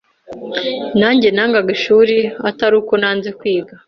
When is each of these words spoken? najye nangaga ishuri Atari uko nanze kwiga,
najye 0.99 1.29
nangaga 1.35 1.69
ishuri 1.77 2.15
Atari 2.49 2.73
uko 2.81 2.93
nanze 3.01 3.29
kwiga, 3.39 3.73